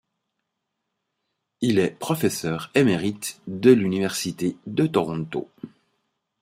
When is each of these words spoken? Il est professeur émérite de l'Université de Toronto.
Il 1.61 1.77
est 1.77 1.91
professeur 1.91 2.71
émérite 2.73 3.39
de 3.45 3.69
l'Université 3.69 4.57
de 4.65 4.87
Toronto. 4.87 5.47